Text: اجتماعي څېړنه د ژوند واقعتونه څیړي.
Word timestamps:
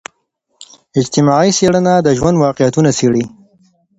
اجتماعي 0.99 1.51
څېړنه 1.57 1.93
د 2.01 2.07
ژوند 2.17 2.37
واقعتونه 2.43 2.89
څیړي. 2.97 3.23